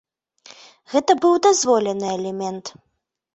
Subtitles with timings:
[0.93, 2.65] Гэта быў бы дазволены элемент.